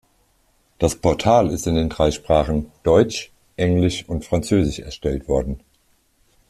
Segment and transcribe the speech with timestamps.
[0.79, 5.59] Das Portal ist in den drei Sprachen Deutsch, Englisch und Französisch erstellt worden.